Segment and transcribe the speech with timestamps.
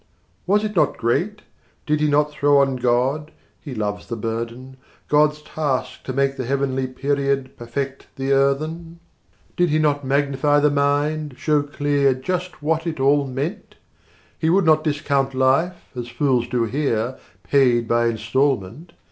[0.47, 1.43] 100 Was it not great?
[1.85, 4.77] did not he throw on God, (He loves the burthen)
[5.07, 8.99] God's task to make the heavenly period Perfect the earthen?
[9.55, 13.75] Did not he magnify the mind, show clear Just what it all meant?
[14.39, 18.93] He would not discount life, as fools do here, Paid by instalment.